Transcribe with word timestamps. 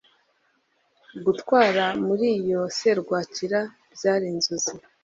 Gutwara 1.23 1.85
muri 2.05 2.27
iyo 2.39 2.61
serwakira 2.77 3.59
byari 3.95 4.25
inzozi 4.33 4.73